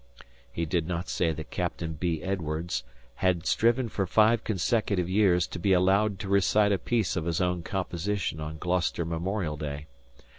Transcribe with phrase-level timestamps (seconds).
[0.51, 2.23] He did not say that Captain B.
[2.23, 2.81] Edwardes
[3.17, 7.39] had striven for five consecutive years to be allowed to recite a piece of his
[7.39, 9.85] own composition on Gloucester Memorial Day.